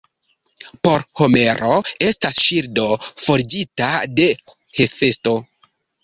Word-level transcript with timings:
Por 0.85 1.03
Homero, 1.23 1.73
estas 2.05 2.39
ŝildo 2.45 2.85
forĝita 3.25 3.89
de 4.21 4.25
Hefesto. 4.79 5.35